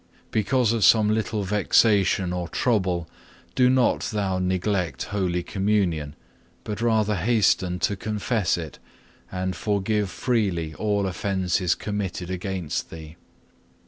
Because 0.31 0.73
of 0.73 0.83
some 0.83 1.13
little 1.13 1.43
vexation 1.43 2.33
or 2.33 2.47
trouble 2.49 3.07
do 3.53 3.69
not 3.69 4.05
thou 4.11 4.39
neglect 4.39 5.03
Holy 5.13 5.43
Communion, 5.43 6.15
but 6.63 6.81
rather 6.81 7.15
hasten 7.17 7.77
to 7.81 7.95
confess 7.95 8.57
it, 8.57 8.79
and 9.31 9.55
forgive 9.55 10.09
freely 10.09 10.73
all 10.73 11.05
offences 11.05 11.75
committed 11.75 12.31
against 12.31 12.89
thee. 12.89 13.15